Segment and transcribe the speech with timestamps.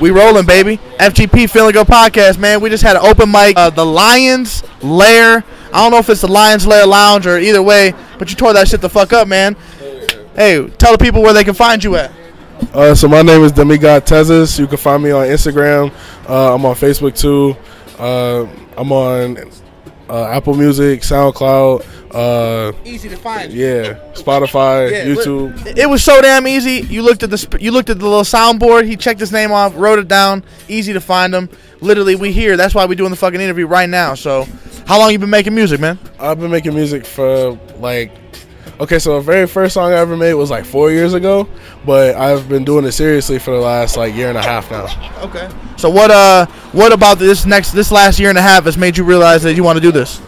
[0.00, 0.78] We rolling, baby.
[0.98, 2.60] FGP Feeling Good Podcast, man.
[2.60, 3.56] We just had an open mic.
[3.56, 5.44] Uh, the Lions Lair.
[5.72, 8.52] I don't know if it's the Lions Lair Lounge or either way, but you tore
[8.52, 9.56] that shit the fuck up, man.
[10.34, 12.12] Hey, tell the people where they can find you at.
[12.72, 14.58] Uh, so my name is Demigod Tezus.
[14.58, 15.92] You can find me on Instagram.
[16.28, 17.56] Uh, I'm on Facebook too.
[17.98, 19.36] Uh, I'm on
[20.10, 21.86] uh, Apple Music, SoundCloud.
[22.12, 23.52] Uh, Easy to find.
[23.52, 25.76] yeah, Spotify, Yeah, YouTube.
[25.78, 26.84] It was so damn easy.
[26.92, 28.86] You looked at the sp- you looked at the little soundboard.
[28.86, 30.42] He checked his name off, wrote it down.
[30.68, 31.48] Easy to find him.
[31.80, 32.56] Literally, we here.
[32.56, 34.14] That's why we're doing the fucking interview right now.
[34.14, 34.44] So,
[34.86, 35.98] how long you been making music, man?
[36.18, 38.10] I've been making music for like.
[38.80, 41.46] Okay, so the very first song I ever made was like four years ago,
[41.84, 44.86] but I've been doing it seriously for the last like year and a half now.
[45.22, 45.50] Okay.
[45.76, 48.96] So what uh what about this next this last year and a half has made
[48.96, 50.22] you realize that you want to do this?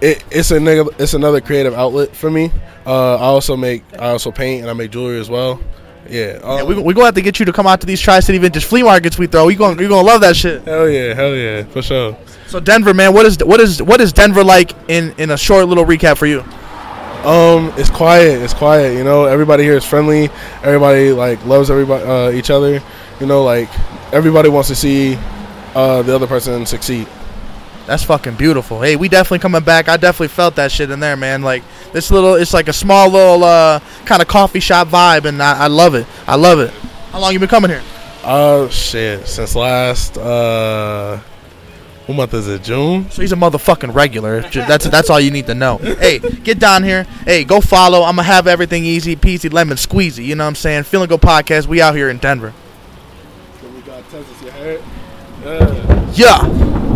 [0.00, 2.50] It, it's a neg- it's another creative outlet for me.
[2.86, 5.60] Uh, I also make I also paint and I make jewelry as well.
[6.08, 8.00] Yeah, um, Yeah, we we gonna have to get you to come out to these
[8.00, 9.48] Tri City Vintage flea markets we throw.
[9.48, 10.62] You going you gonna love that shit.
[10.64, 12.16] hell yeah, hell yeah, for sure.
[12.46, 15.68] So Denver, man, what is what is what is Denver like in in a short
[15.68, 16.42] little recap for you?
[17.24, 18.42] Um, it's quiet.
[18.42, 18.96] It's quiet.
[18.96, 20.28] You know, everybody here is friendly.
[20.62, 22.82] Everybody like loves everybody, uh, each other.
[23.20, 23.68] You know, like
[24.12, 25.16] everybody wants to see
[25.74, 27.06] uh, the other person succeed.
[27.86, 28.80] That's fucking beautiful.
[28.80, 29.88] Hey, we definitely coming back.
[29.88, 31.42] I definitely felt that shit in there, man.
[31.42, 31.62] Like
[31.92, 35.64] this little, it's like a small little uh, kind of coffee shop vibe, and I,
[35.64, 36.06] I love it.
[36.26, 36.70] I love it.
[37.10, 37.82] How long you been coming here?
[38.24, 39.26] Oh shit!
[39.26, 41.20] Since last uh,
[42.06, 42.62] what month is it?
[42.62, 43.10] June.
[43.10, 44.40] So he's a motherfucking regular.
[44.42, 45.78] That's that's all you need to know.
[45.78, 47.04] Hey, get down here.
[47.24, 48.02] Hey, go follow.
[48.02, 50.24] I'm gonna have everything easy peasy lemon squeezy.
[50.24, 50.82] You know what I'm saying?
[50.84, 51.66] Feeling good podcast.
[51.66, 52.52] We out here in Denver.
[56.14, 56.88] Yeah.